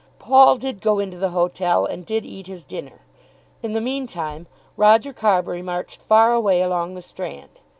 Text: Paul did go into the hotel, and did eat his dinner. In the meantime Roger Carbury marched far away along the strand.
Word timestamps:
Paul 0.17 0.55
did 0.55 0.81
go 0.81 0.97
into 0.97 1.19
the 1.19 1.29
hotel, 1.29 1.85
and 1.85 2.03
did 2.07 2.25
eat 2.25 2.47
his 2.47 2.63
dinner. 2.63 3.01
In 3.61 3.73
the 3.73 3.79
meantime 3.79 4.47
Roger 4.75 5.13
Carbury 5.13 5.61
marched 5.61 6.01
far 6.01 6.33
away 6.33 6.63
along 6.63 6.95
the 6.95 7.03
strand. 7.03 7.59